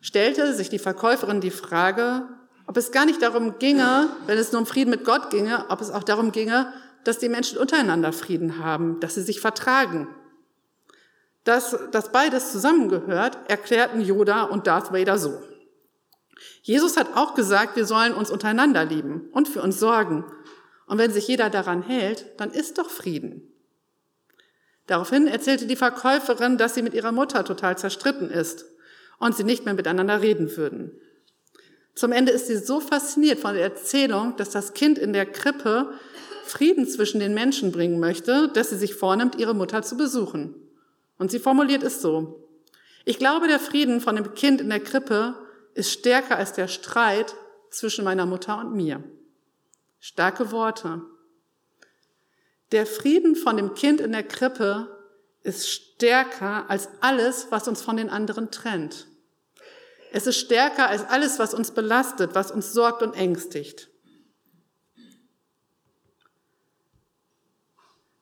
stellte 0.00 0.54
sich 0.54 0.70
die 0.70 0.78
Verkäuferin 0.78 1.42
die 1.42 1.50
Frage, 1.50 2.26
ob 2.66 2.76
es 2.78 2.90
gar 2.90 3.04
nicht 3.04 3.20
darum 3.20 3.58
ginge, 3.58 4.08
wenn 4.26 4.38
es 4.38 4.52
nur 4.52 4.62
um 4.62 4.66
Frieden 4.66 4.90
mit 4.90 5.04
Gott 5.04 5.28
ginge, 5.28 5.66
ob 5.68 5.82
es 5.82 5.90
auch 5.90 6.04
darum 6.04 6.32
ginge, 6.32 6.72
dass 7.04 7.18
die 7.18 7.28
Menschen 7.28 7.58
untereinander 7.58 8.14
Frieden 8.14 8.64
haben, 8.64 8.98
dass 9.00 9.16
sie 9.16 9.22
sich 9.22 9.40
vertragen. 9.40 10.08
Dass 11.44 11.76
das 11.90 12.12
beides 12.12 12.52
zusammengehört, 12.52 13.36
erklärten 13.48 14.00
Yoda 14.00 14.44
und 14.44 14.66
Darth 14.68 14.90
Vader 14.92 15.18
so. 15.18 15.42
Jesus 16.62 16.96
hat 16.96 17.16
auch 17.16 17.34
gesagt, 17.34 17.76
wir 17.76 17.86
sollen 17.86 18.14
uns 18.14 18.30
untereinander 18.30 18.84
lieben 18.84 19.28
und 19.32 19.48
für 19.48 19.62
uns 19.62 19.78
sorgen. 19.78 20.24
Und 20.86 20.98
wenn 20.98 21.10
sich 21.10 21.26
jeder 21.28 21.50
daran 21.50 21.82
hält, 21.82 22.26
dann 22.38 22.50
ist 22.50 22.78
doch 22.78 22.90
Frieden. 22.90 23.52
Daraufhin 24.86 25.26
erzählte 25.26 25.66
die 25.66 25.76
Verkäuferin, 25.76 26.58
dass 26.58 26.74
sie 26.74 26.82
mit 26.82 26.94
ihrer 26.94 27.12
Mutter 27.12 27.44
total 27.44 27.78
zerstritten 27.78 28.30
ist 28.30 28.66
und 29.18 29.36
sie 29.36 29.44
nicht 29.44 29.64
mehr 29.64 29.74
miteinander 29.74 30.20
reden 30.20 30.56
würden. 30.56 30.92
Zum 31.94 32.12
Ende 32.12 32.32
ist 32.32 32.46
sie 32.46 32.56
so 32.56 32.80
fasziniert 32.80 33.38
von 33.38 33.54
der 33.54 33.64
Erzählung, 33.64 34.36
dass 34.36 34.50
das 34.50 34.74
Kind 34.74 34.98
in 34.98 35.12
der 35.12 35.26
Krippe 35.26 35.92
Frieden 36.44 36.86
zwischen 36.86 37.20
den 37.20 37.34
Menschen 37.34 37.70
bringen 37.70 38.00
möchte, 38.00 38.48
dass 38.48 38.70
sie 38.70 38.76
sich 38.76 38.94
vornimmt, 38.94 39.36
ihre 39.38 39.54
Mutter 39.54 39.82
zu 39.82 39.96
besuchen. 39.96 40.54
Und 41.18 41.30
sie 41.30 41.38
formuliert 41.38 41.82
es 41.82 42.02
so. 42.02 42.48
Ich 43.04 43.18
glaube, 43.18 43.48
der 43.48 43.60
Frieden 43.60 44.00
von 44.00 44.16
dem 44.16 44.34
Kind 44.34 44.60
in 44.60 44.70
der 44.70 44.80
Krippe 44.80 45.34
ist 45.74 45.90
stärker 45.90 46.36
als 46.36 46.52
der 46.52 46.68
Streit 46.68 47.34
zwischen 47.70 48.04
meiner 48.04 48.26
Mutter 48.26 48.58
und 48.58 48.74
mir. 48.74 49.02
Starke 50.00 50.50
Worte. 50.50 51.02
Der 52.72 52.86
Frieden 52.86 53.36
von 53.36 53.56
dem 53.56 53.74
Kind 53.74 54.00
in 54.00 54.12
der 54.12 54.22
Krippe 54.22 54.88
ist 55.42 55.68
stärker 55.68 56.68
als 56.70 56.88
alles, 57.00 57.48
was 57.50 57.68
uns 57.68 57.82
von 57.82 57.96
den 57.96 58.10
anderen 58.10 58.50
trennt. 58.50 59.08
Es 60.12 60.26
ist 60.26 60.38
stärker 60.38 60.88
als 60.88 61.04
alles, 61.04 61.38
was 61.38 61.54
uns 61.54 61.70
belastet, 61.70 62.34
was 62.34 62.50
uns 62.50 62.72
sorgt 62.72 63.02
und 63.02 63.14
ängstigt. 63.14 63.88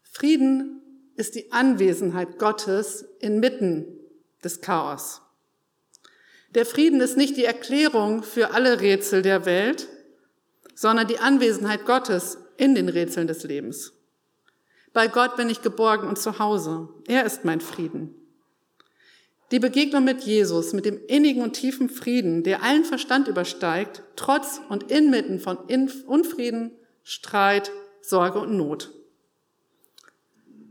Frieden 0.02 0.80
ist 1.16 1.34
die 1.34 1.50
Anwesenheit 1.50 2.38
Gottes 2.38 3.02
inmitten 3.20 3.86
des 4.44 4.60
Chaos. 4.60 5.22
Der 6.54 6.66
Frieden 6.66 7.00
ist 7.00 7.16
nicht 7.16 7.36
die 7.36 7.44
Erklärung 7.44 8.22
für 8.22 8.50
alle 8.52 8.80
Rätsel 8.80 9.22
der 9.22 9.46
Welt, 9.46 9.88
sondern 10.74 11.06
die 11.06 11.18
Anwesenheit 11.18 11.86
Gottes 11.86 12.38
in 12.56 12.74
den 12.74 12.88
Rätseln 12.88 13.26
des 13.26 13.44
Lebens. 13.44 13.92
Bei 14.92 15.06
Gott 15.06 15.36
bin 15.36 15.48
ich 15.48 15.62
geborgen 15.62 16.08
und 16.08 16.18
zu 16.18 16.40
Hause. 16.40 16.88
Er 17.06 17.24
ist 17.24 17.44
mein 17.44 17.60
Frieden. 17.60 18.14
Die 19.52 19.60
Begegnung 19.60 20.04
mit 20.04 20.22
Jesus, 20.22 20.72
mit 20.72 20.84
dem 20.84 21.00
innigen 21.06 21.42
und 21.42 21.52
tiefen 21.52 21.88
Frieden, 21.88 22.42
der 22.42 22.62
allen 22.62 22.84
Verstand 22.84 23.28
übersteigt, 23.28 24.02
trotz 24.16 24.60
und 24.68 24.90
inmitten 24.90 25.40
von 25.40 25.56
Unfrieden, 26.06 26.72
Streit, 27.02 27.70
Sorge 28.00 28.40
und 28.40 28.56
Not. 28.56 28.90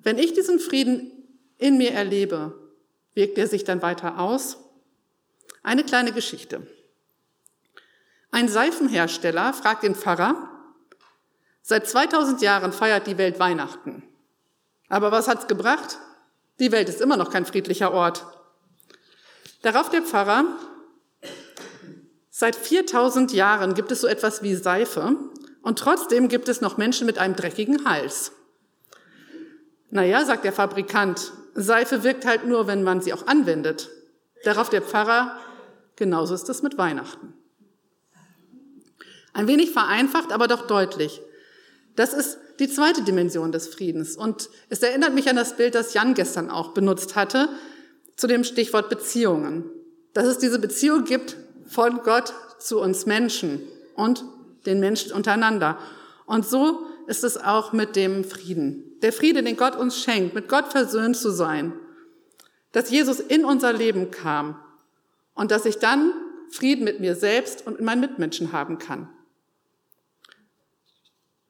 Wenn 0.04 0.18
ich 0.18 0.34
diesen 0.34 0.60
Frieden 0.60 1.12
in 1.58 1.78
mir 1.78 1.92
erlebe, 1.92 2.58
wirkt 3.14 3.38
er 3.38 3.48
sich 3.48 3.64
dann 3.66 3.82
weiter 3.82 4.20
aus? 4.20 4.69
Eine 5.64 5.84
kleine 5.84 6.12
Geschichte. 6.12 6.66
Ein 8.32 8.48
Seifenhersteller 8.48 9.54
fragt 9.54 9.84
den 9.84 9.96
Pfarrer, 9.96 10.50
seit 11.62 11.88
2000 11.88 12.42
Jahren 12.42 12.72
feiert 12.72 13.08
die 13.08 13.18
Welt 13.18 13.40
Weihnachten. 13.40 14.04
Aber 14.88 15.12
was 15.12 15.28
hat's 15.28 15.48
gebracht? 15.48 15.98
Die 16.60 16.72
Welt 16.72 16.90
ist 16.90 17.02
immer 17.02 17.18
noch 17.18 17.32
kein 17.32 17.46
friedlicher 17.46 17.94
Ort. 17.94 18.26
Darauf 19.62 19.90
der 19.90 20.02
Pfarrer, 20.02 20.46
seit 22.30 22.56
4000 22.56 23.34
Jahren 23.34 23.74
gibt 23.74 23.92
es 23.92 24.02
so 24.02 24.08
etwas 24.08 24.42
wie 24.42 24.56
Seife 24.56 25.16
und 25.62 25.80
trotzdem 25.80 26.28
gibt 26.28 26.50
es 26.50 26.62
noch 26.62 26.78
Menschen 26.78 27.06
mit 27.06 27.18
einem 27.18 27.36
dreckigen 27.36 27.86
Hals. 27.86 28.32
Naja, 29.90 30.24
sagt 30.24 30.46
der 30.46 30.54
Fabrikant, 30.54 31.32
Seife 31.56 32.04
wirkt 32.04 32.26
halt 32.26 32.46
nur, 32.46 32.68
wenn 32.68 32.84
man 32.84 33.02
sie 33.02 33.12
auch 33.12 33.28
anwendet. 33.28 33.90
Darauf 34.44 34.70
der 34.70 34.82
Pfarrer, 34.82 35.38
genauso 36.00 36.34
ist 36.34 36.50
es 36.50 36.64
mit 36.64 36.78
Weihnachten. 36.80 37.34
Ein 39.34 39.48
wenig 39.48 39.72
vereinfacht, 39.72 40.32
aber 40.32 40.48
doch 40.48 40.66
deutlich. 40.66 41.22
Das 41.96 42.14
ist 42.14 42.40
die 42.60 42.68
zweite 42.68 43.04
Dimension 43.04 43.52
des 43.52 43.68
Friedens. 43.68 44.18
Und 44.18 44.50
es 44.70 44.82
erinnert 44.82 45.14
mich 45.14 45.30
an 45.30 45.36
das 45.36 45.56
Bild, 45.56 45.76
das 45.76 45.94
Jan 45.94 46.14
gestern 46.16 46.50
auch 46.50 46.70
benutzt 46.70 47.16
hatte, 47.16 47.50
zu 48.16 48.26
dem 48.26 48.44
Stichwort 48.44 48.90
Beziehungen. 48.90 49.66
Dass 50.14 50.26
es 50.26 50.40
diese 50.40 50.60
Beziehung 50.60 51.04
gibt 51.04 51.38
von 51.68 52.02
Gott 52.04 52.34
zu 52.58 52.80
uns 52.80 53.06
Menschen 53.06 53.62
und 53.96 54.24
den 54.66 54.80
Menschen 54.80 55.14
untereinander. 55.14 55.78
Und 56.26 56.46
so 56.46 56.86
ist 57.08 57.24
es 57.24 57.38
auch 57.38 57.72
mit 57.72 57.96
dem 57.96 58.24
Frieden. 58.24 58.98
Der 59.02 59.14
Friede, 59.14 59.44
den 59.44 59.56
Gott 59.56 59.76
uns 59.76 59.98
schenkt, 59.98 60.34
mit 60.36 60.50
Gott 60.50 60.72
versöhnt 60.72 61.16
zu 61.16 61.32
sein. 61.32 61.74
Dass 62.72 62.90
Jesus 62.90 63.20
in 63.20 63.46
unser 63.46 63.74
Leben 63.74 64.12
kam 64.12 64.60
und 65.40 65.52
dass 65.52 65.66
ich 65.66 65.78
dann 65.78 66.12
Frieden 66.50 66.84
mit 66.84 67.00
mir 67.00 67.16
selbst 67.16 67.66
und 67.66 67.80
meinen 67.80 68.02
Mitmenschen 68.02 68.52
haben 68.52 68.78
kann. 68.78 69.08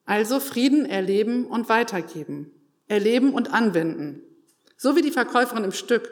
Also 0.05 0.39
Frieden 0.39 0.85
erleben 0.85 1.47
und 1.47 1.69
weitergeben. 1.69 2.51
Erleben 2.87 3.33
und 3.33 3.51
anwenden. 3.51 4.21
So 4.77 4.95
wie 4.95 5.01
die 5.01 5.09
Verkäuferin 5.09 5.63
im 5.63 5.71
Stück. 5.71 6.07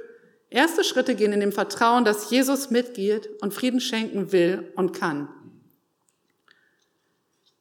Erste 0.50 0.84
Schritte 0.84 1.14
gehen 1.14 1.34
in 1.34 1.40
dem 1.40 1.52
Vertrauen, 1.52 2.04
dass 2.04 2.32
Jesus 2.32 2.72
mitgeht 2.72 3.30
und 3.42 3.54
Frieden 3.54 3.80
schenken 3.80 4.32
will 4.32 4.72
und 4.76 4.94
kann. 4.94 5.30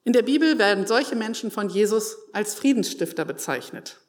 In 0.05 0.15
der 0.15 0.23
Bibel 0.23 0.59
werden 0.59 0.87
solche 0.87 1.15
Menschen 1.15 1.51
von 1.51 1.69
Jesus 1.69 2.17
als 2.33 2.55
Friedensstifter 2.55 3.27
bezeichnet. 3.27 4.01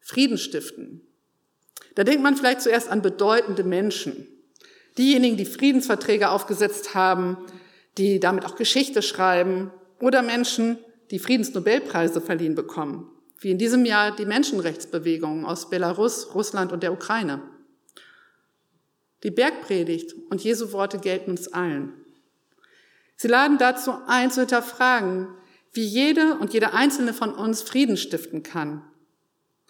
Friedenstiften. 0.00 1.07
Da 1.94 2.04
denkt 2.04 2.22
man 2.22 2.36
vielleicht 2.36 2.62
zuerst 2.62 2.88
an 2.88 3.02
bedeutende 3.02 3.64
Menschen. 3.64 4.26
Diejenigen, 4.96 5.36
die 5.36 5.44
Friedensverträge 5.44 6.30
aufgesetzt 6.30 6.94
haben, 6.94 7.36
die 7.98 8.20
damit 8.20 8.44
auch 8.44 8.56
Geschichte 8.56 9.02
schreiben 9.02 9.70
oder 10.00 10.22
Menschen, 10.22 10.78
die 11.10 11.18
Friedensnobelpreise 11.18 12.20
verliehen 12.20 12.54
bekommen, 12.54 13.10
wie 13.40 13.50
in 13.50 13.58
diesem 13.58 13.84
Jahr 13.84 14.14
die 14.14 14.26
Menschenrechtsbewegungen 14.26 15.44
aus 15.44 15.70
Belarus, 15.70 16.34
Russland 16.34 16.72
und 16.72 16.82
der 16.82 16.92
Ukraine. 16.92 17.42
Die 19.24 19.30
Bergpredigt 19.30 20.14
und 20.30 20.42
Jesu 20.44 20.72
Worte 20.72 20.98
gelten 20.98 21.32
uns 21.32 21.48
allen. 21.48 21.92
Sie 23.16 23.28
laden 23.28 23.58
dazu 23.58 23.92
ein, 24.06 24.30
zu 24.30 24.40
hinterfragen, 24.40 25.28
wie 25.72 25.84
jede 25.84 26.34
und 26.36 26.52
jeder 26.52 26.74
einzelne 26.74 27.12
von 27.12 27.34
uns 27.34 27.62
Frieden 27.62 27.96
stiften 27.96 28.44
kann. 28.44 28.84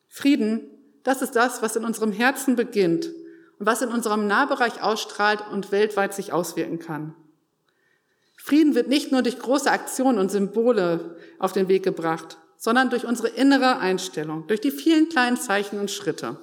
Frieden, 0.09 0.61
das 1.09 1.23
ist 1.23 1.37
das, 1.37 1.63
was 1.63 1.75
in 1.75 1.87
unserem 1.87 2.13
Herzen 2.13 2.55
beginnt 2.55 3.07
und 3.59 3.65
was 3.65 3.81
in 3.81 3.89
unserem 3.89 4.27
Nahbereich 4.27 4.83
ausstrahlt 4.83 5.43
und 5.51 5.73
weltweit 5.73 6.13
sich 6.13 6.35
auswirken 6.35 6.79
kann. 6.79 7.15
Frieden 8.37 8.75
wird 8.75 8.89
nicht 8.89 9.11
nur 9.11 9.23
durch 9.23 9.39
große 9.39 9.71
Aktionen 9.71 10.19
und 10.19 10.31
Symbole 10.31 11.17
auf 11.39 11.53
den 11.53 11.69
Weg 11.69 11.83
gebracht, 11.83 12.37
sondern 12.59 12.91
durch 12.91 13.07
unsere 13.07 13.29
innere 13.29 13.79
Einstellung, 13.79 14.47
durch 14.49 14.61
die 14.61 14.71
vielen 14.71 15.09
kleinen 15.09 15.39
Zeichen 15.39 15.81
und 15.81 15.91
Schritte. 15.91 16.37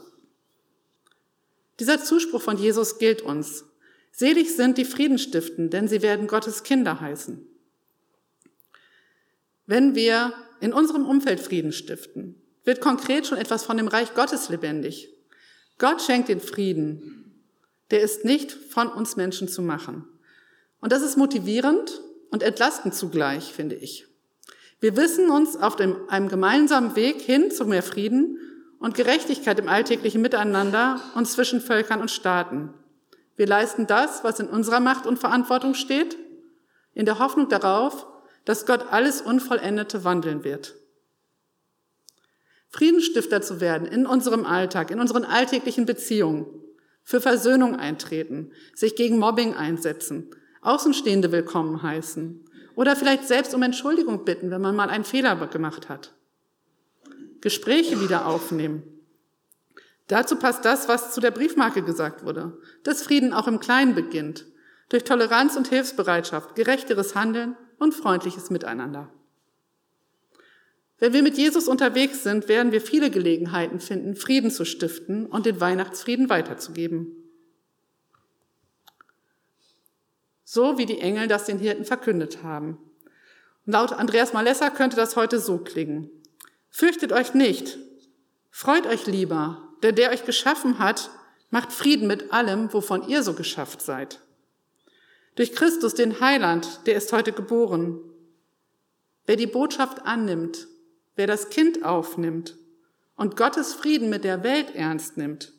Dieser 1.79 2.03
Zuspruch 2.03 2.41
von 2.41 2.57
Jesus 2.57 2.97
gilt 2.97 3.21
uns. 3.21 3.65
Selig 4.11 4.55
sind 4.55 4.79
die 4.79 4.85
Friedenstiften, 4.85 5.69
denn 5.69 5.87
sie 5.87 6.01
werden 6.01 6.25
Gottes 6.25 6.63
Kinder 6.63 6.99
heißen. 6.99 7.45
Wenn 9.67 9.93
wir 9.93 10.33
in 10.59 10.73
unserem 10.73 11.05
Umfeld 11.05 11.39
Frieden 11.39 11.71
stiften, 11.71 12.41
wird 12.65 12.81
konkret 12.81 13.25
schon 13.25 13.37
etwas 13.37 13.63
von 13.63 13.77
dem 13.77 13.87
Reich 13.87 14.13
Gottes 14.13 14.49
lebendig. 14.49 15.09
Gott 15.77 16.01
schenkt 16.01 16.29
den 16.29 16.41
Frieden. 16.41 17.41
Der 17.91 18.01
ist 18.01 18.25
nicht 18.25 18.51
von 18.51 18.87
uns 18.89 19.15
Menschen 19.15 19.47
zu 19.47 19.61
machen. 19.61 20.07
Und 20.81 20.91
das 20.91 21.01
ist 21.01 21.17
motivierend 21.17 22.01
und 22.31 22.43
entlastend 22.43 22.95
zugleich, 22.95 23.53
finde 23.53 23.75
ich. 23.75 24.07
Wir 24.79 24.97
wissen 24.97 25.29
uns 25.29 25.55
auf 25.55 25.75
dem, 25.75 25.95
einem 26.09 26.27
gemeinsamen 26.27 26.95
Weg 26.95 27.21
hin 27.21 27.51
zu 27.51 27.65
mehr 27.65 27.83
Frieden 27.83 28.39
und 28.79 28.95
Gerechtigkeit 28.95 29.57
im 29.59 29.69
alltäglichen 29.69 30.21
Miteinander 30.21 30.99
und 31.15 31.27
zwischen 31.27 31.61
Völkern 31.61 32.01
und 32.01 32.11
Staaten. 32.11 32.73
Wir 33.35 33.47
leisten 33.47 33.87
das, 33.87 34.23
was 34.23 34.39
in 34.39 34.47
unserer 34.47 34.79
Macht 34.79 35.05
und 35.05 35.19
Verantwortung 35.19 35.73
steht, 35.73 36.17
in 36.93 37.05
der 37.05 37.19
Hoffnung 37.19 37.49
darauf, 37.49 38.07
dass 38.45 38.65
Gott 38.65 38.85
alles 38.91 39.21
Unvollendete 39.21 40.03
wandeln 40.03 40.43
wird. 40.43 40.75
Friedensstifter 42.75 43.41
zu 43.41 43.61
werden 43.61 43.87
in 43.87 44.05
unserem 44.05 44.45
Alltag, 44.45 44.91
in 44.91 44.99
unseren 44.99 45.23
alltäglichen 45.23 45.85
Beziehungen, 45.85 46.45
für 47.03 47.21
Versöhnung 47.21 47.77
eintreten, 47.77 48.51
sich 48.73 48.97
gegen 48.97 49.17
Mobbing 49.17 49.53
einsetzen, 49.53 50.29
Außenstehende 50.61 51.31
willkommen 51.31 51.83
heißen 51.83 52.43
oder 52.75 52.97
vielleicht 52.97 53.29
selbst 53.29 53.55
um 53.55 53.63
Entschuldigung 53.63 54.25
bitten, 54.25 54.51
wenn 54.51 54.59
man 54.59 54.75
mal 54.75 54.89
einen 54.89 55.05
Fehler 55.05 55.37
gemacht 55.47 55.87
hat. 55.87 56.15
Gespräche 57.39 58.01
wieder 58.01 58.25
aufnehmen. 58.25 58.83
Dazu 60.07 60.35
passt 60.35 60.65
das, 60.65 60.89
was 60.89 61.13
zu 61.13 61.21
der 61.21 61.31
Briefmarke 61.31 61.81
gesagt 61.81 62.25
wurde, 62.25 62.57
dass 62.83 63.03
Frieden 63.03 63.31
auch 63.31 63.47
im 63.47 63.61
Kleinen 63.61 63.95
beginnt, 63.95 64.47
durch 64.89 65.05
Toleranz 65.05 65.55
und 65.55 65.69
Hilfsbereitschaft, 65.69 66.55
gerechteres 66.55 67.15
Handeln 67.15 67.55
und 67.79 67.93
freundliches 67.93 68.49
Miteinander. 68.49 69.13
Wenn 70.97 71.13
wir 71.13 71.23
mit 71.23 71.37
Jesus 71.37 71.67
unterwegs 71.67 72.23
sind, 72.23 72.47
werden 72.47 72.71
wir 72.71 72.81
viele 72.81 73.11
Gelegenheiten 73.11 73.79
finden, 73.79 74.15
Frieden 74.15 74.49
zu 74.49 74.65
stiften 74.65 75.25
und 75.25 75.45
den 75.45 75.59
Weihnachtsfrieden 75.59 76.29
weiterzugeben. 76.29 77.25
so 80.55 80.77
wie 80.77 80.85
die 80.85 81.01
Engel 81.01 81.27
das 81.27 81.45
den 81.45 81.59
Hirten 81.59 81.83
verkündet 81.83 82.41
haben. 82.41 82.77
Und 83.65 83.73
laut 83.73 83.91
Andreas 83.91 84.31
Malessa 84.31 84.69
könnte 84.69 84.95
das 84.95 85.17
heute 85.17 85.39
so 85.39 85.57
klingen. 85.57 86.09
Fürchtet 86.69 87.11
euch 87.11 87.33
nicht, 87.33 87.77
freut 88.51 88.87
euch 88.87 89.05
lieber, 89.05 89.67
denn 89.83 89.95
der 89.95 90.11
euch 90.11 90.23
geschaffen 90.23 90.79
hat, 90.79 91.09
macht 91.49 91.73
Frieden 91.73 92.07
mit 92.07 92.31
allem, 92.31 92.71
wovon 92.71 93.07
ihr 93.07 93.21
so 93.21 93.33
geschafft 93.33 93.81
seid. 93.81 94.21
Durch 95.35 95.53
Christus, 95.53 95.93
den 95.93 96.21
Heiland, 96.21 96.81
der 96.85 96.95
ist 96.95 97.11
heute 97.11 97.33
geboren. 97.33 97.99
Wer 99.25 99.35
die 99.35 99.47
Botschaft 99.47 100.05
annimmt, 100.05 100.67
wer 101.15 101.27
das 101.27 101.49
Kind 101.49 101.83
aufnimmt 101.83 102.57
und 103.15 103.35
Gottes 103.35 103.73
Frieden 103.73 104.09
mit 104.09 104.23
der 104.23 104.43
Welt 104.43 104.75
ernst 104.75 105.17
nimmt, 105.17 105.53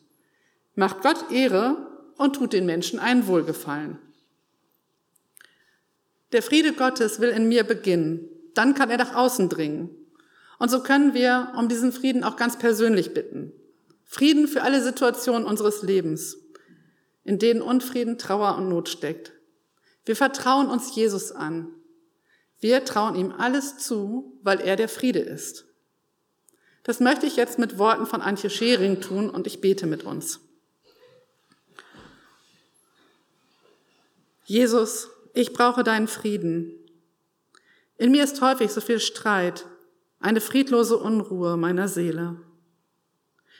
macht 0.75 1.01
Gott 1.01 1.31
Ehre 1.31 1.87
und 2.17 2.35
tut 2.35 2.53
den 2.53 2.65
Menschen 2.65 2.99
einen 2.99 3.27
Wohlgefallen. 3.27 3.99
Der 6.31 6.43
Friede 6.43 6.73
Gottes 6.73 7.19
will 7.19 7.29
in 7.29 7.47
mir 7.47 7.63
beginnen. 7.63 8.27
Dann 8.53 8.73
kann 8.73 8.89
er 8.89 8.97
nach 8.97 9.15
außen 9.15 9.49
dringen. 9.49 9.89
Und 10.59 10.69
so 10.69 10.81
können 10.81 11.13
wir 11.13 11.53
um 11.57 11.69
diesen 11.69 11.91
Frieden 11.91 12.23
auch 12.23 12.35
ganz 12.35 12.57
persönlich 12.57 13.13
bitten. 13.13 13.53
Frieden 14.03 14.47
für 14.47 14.63
alle 14.63 14.81
Situationen 14.81 15.45
unseres 15.45 15.83
Lebens, 15.83 16.37
in 17.23 17.39
denen 17.39 17.61
Unfrieden, 17.61 18.17
Trauer 18.17 18.57
und 18.57 18.69
Not 18.69 18.89
steckt. 18.89 19.33
Wir 20.05 20.15
vertrauen 20.15 20.67
uns 20.67 20.95
Jesus 20.95 21.31
an. 21.31 21.69
Wir 22.59 22.83
trauen 22.85 23.15
ihm 23.15 23.31
alles 23.37 23.77
zu, 23.77 24.39
weil 24.41 24.59
er 24.59 24.75
der 24.75 24.89
Friede 24.89 25.19
ist. 25.19 25.65
Das 26.83 26.99
möchte 26.99 27.25
ich 27.25 27.35
jetzt 27.35 27.59
mit 27.59 27.77
Worten 27.77 28.05
von 28.05 28.21
Antje 28.21 28.49
Schering 28.49 29.01
tun 29.01 29.29
und 29.29 29.45
ich 29.45 29.61
bete 29.61 29.85
mit 29.85 30.03
uns. 30.03 30.39
Jesus, 34.45 35.09
ich 35.33 35.51
brauche 35.51 35.83
deinen 35.83 36.07
Frieden. 36.07 36.71
In 37.97 38.11
mir 38.11 38.23
ist 38.23 38.41
häufig 38.41 38.71
so 38.71 38.79
viel 38.79 39.01
Streit, 39.01 39.65
eine 40.19 40.39
friedlose 40.39 40.97
Unruhe 40.97 41.57
meiner 41.57 41.87
Seele. 41.87 42.37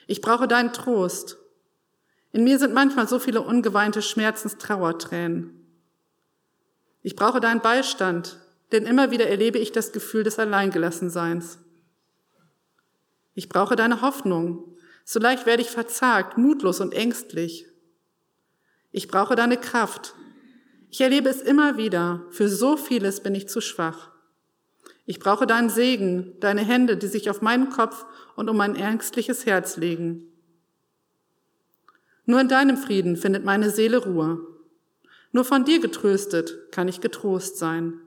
Ich 0.08 0.22
brauche 0.22 0.48
deinen 0.48 0.72
Trost. 0.72 1.38
In 2.32 2.46
mir 2.46 2.58
sind 2.60 2.74
manchmal 2.74 3.08
so 3.08 3.20
viele 3.20 3.42
ungeweinte 3.42 4.02
Schmerzenstrauertränen. 4.02 5.66
Ich 7.02 7.16
brauche 7.16 7.42
deinen 7.42 7.62
Beistand, 7.62 8.40
denn 8.72 8.86
immer 8.86 9.12
wieder 9.12 9.28
erlebe 9.28 9.60
ich 9.60 9.72
das 9.72 9.92
Gefühl 9.92 10.24
des 10.24 10.40
Alleingelassenseins. 10.40 11.60
Ich 13.34 13.50
brauche 13.50 13.76
deine 13.76 14.02
Hoffnung. 14.02 14.76
So 15.06 15.20
leicht 15.20 15.46
werde 15.46 15.62
ich 15.62 15.70
verzagt, 15.70 16.38
mutlos 16.38 16.82
und 16.82 16.94
ängstlich. 16.94 17.66
Ich 18.92 19.08
brauche 19.08 19.36
deine 19.36 19.58
Kraft, 19.58 20.16
ich 20.90 21.02
erlebe 21.02 21.30
es 21.30 21.42
immer 21.42 21.78
wieder. 21.78 22.26
Für 22.32 22.48
so 22.48 22.78
vieles 22.78 23.22
bin 23.22 23.36
ich 23.36 23.50
zu 23.50 23.62
schwach. 23.62 24.10
Ich 25.06 25.20
brauche 25.20 25.48
deinen 25.48 25.70
Segen, 25.70 26.34
deine 26.40 26.62
Hände, 26.62 26.98
die 26.98 27.08
sich 27.08 27.30
auf 27.30 27.42
meinen 27.42 27.70
Kopf 27.70 28.06
und 28.36 28.50
um 28.50 28.58
mein 28.58 28.76
ängstliches 28.76 29.46
Herz 29.46 29.78
legen. 29.78 30.26
Nur 32.26 32.42
in 32.42 32.50
deinem 32.50 32.78
Frieden 32.78 33.16
findet 33.16 33.46
meine 33.46 33.70
Seele 33.70 34.00
Ruhe. 34.00 34.46
Nur 35.32 35.46
von 35.46 35.66
dir 35.66 35.80
getröstet 35.80 36.72
kann 36.72 36.88
ich 36.88 37.00
getrost 37.00 37.58
sein. 37.58 38.02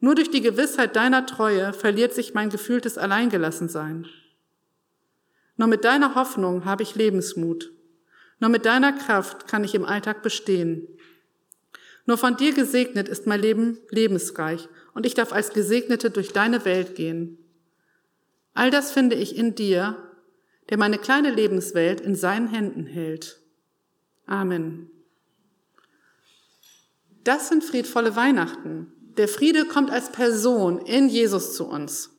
Nur 0.00 0.14
durch 0.14 0.30
die 0.30 0.42
Gewissheit 0.42 0.94
deiner 0.96 1.26
Treue 1.26 1.72
verliert 1.72 2.12
sich 2.12 2.34
mein 2.34 2.50
gefühltes 2.50 2.98
Alleingelassensein. 2.98 4.06
Nur 5.56 5.68
mit 5.68 5.84
deiner 5.84 6.14
Hoffnung 6.14 6.64
habe 6.64 6.82
ich 6.82 6.94
Lebensmut. 6.94 7.72
Nur 8.38 8.50
mit 8.50 8.66
deiner 8.66 8.92
Kraft 8.92 9.48
kann 9.48 9.64
ich 9.64 9.74
im 9.74 9.86
Alltag 9.86 10.22
bestehen. 10.22 10.86
Nur 12.04 12.18
von 12.18 12.36
dir 12.36 12.52
gesegnet 12.52 13.08
ist 13.08 13.26
mein 13.26 13.40
Leben 13.40 13.78
lebensreich 13.90 14.68
und 14.94 15.06
ich 15.06 15.14
darf 15.14 15.32
als 15.32 15.50
Gesegnete 15.50 16.10
durch 16.10 16.32
deine 16.32 16.64
Welt 16.64 16.94
gehen. 16.94 17.38
All 18.54 18.70
das 18.70 18.92
finde 18.92 19.16
ich 19.16 19.36
in 19.36 19.54
dir, 19.54 19.96
der 20.68 20.78
meine 20.78 20.98
kleine 20.98 21.30
Lebenswelt 21.30 22.00
in 22.00 22.14
seinen 22.14 22.48
Händen 22.48 22.86
hält. 22.86 23.40
Amen. 24.26 24.90
Das 27.24 27.48
sind 27.48 27.64
friedvolle 27.64 28.14
Weihnachten. 28.14 28.92
Der 29.16 29.28
Friede 29.28 29.66
kommt 29.66 29.90
als 29.90 30.12
Person 30.12 30.78
in 30.78 31.08
Jesus 31.08 31.54
zu 31.54 31.66
uns. 31.66 32.10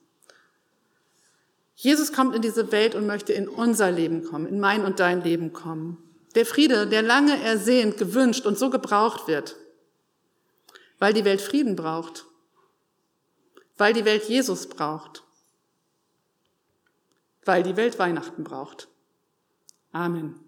Jesus 1.76 2.12
kommt 2.12 2.34
in 2.34 2.42
diese 2.42 2.72
Welt 2.72 2.96
und 2.96 3.06
möchte 3.06 3.32
in 3.32 3.48
unser 3.48 3.92
Leben 3.92 4.24
kommen, 4.24 4.46
in 4.46 4.58
mein 4.58 4.84
und 4.84 4.98
dein 4.98 5.22
Leben 5.22 5.52
kommen. 5.52 5.96
Der 6.34 6.44
Friede, 6.44 6.88
der 6.88 7.02
lange 7.02 7.40
ersehnt, 7.40 7.98
gewünscht 7.98 8.46
und 8.46 8.58
so 8.58 8.68
gebraucht 8.68 9.28
wird, 9.28 9.56
weil 10.98 11.12
die 11.12 11.24
Welt 11.24 11.40
Frieden 11.40 11.76
braucht, 11.76 12.26
weil 13.76 13.92
die 13.92 14.04
Welt 14.04 14.24
Jesus 14.24 14.68
braucht, 14.68 15.22
weil 17.44 17.62
die 17.62 17.76
Welt 17.76 17.98
Weihnachten 18.00 18.42
braucht. 18.42 18.88
Amen. 19.92 20.47